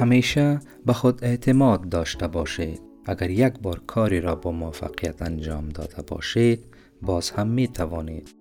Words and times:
همیشه 0.00 0.60
به 0.86 0.92
خود 0.92 1.24
اعتماد 1.24 1.88
داشته 1.88 2.28
باشید. 2.28 2.80
اگر 3.06 3.30
یک 3.30 3.58
بار 3.62 3.82
کاری 3.86 4.20
را 4.20 4.34
با 4.34 4.52
موفقیت 4.52 5.22
انجام 5.22 5.68
داده 5.68 6.02
باشید 6.02 6.64
باز 7.02 7.30
هم 7.30 7.48
می 7.48 7.68
توانید 7.68 8.39